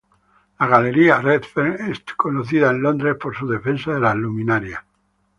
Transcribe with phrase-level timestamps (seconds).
[0.59, 4.81] La Galería Redfern es conocida en Londres por su defensa de las luminarias.